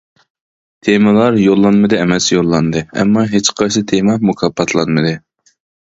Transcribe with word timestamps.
تېمىلار 0.85 1.37
يوللانمىدى 1.41 1.99
ئەمەس 2.05 2.29
يوللاندى 2.35 2.83
ئەمما 3.01 3.27
ھېچقايسى 3.37 3.85
تېما 3.93 4.17
مۇكاپاتلانمىدى. 4.31 5.17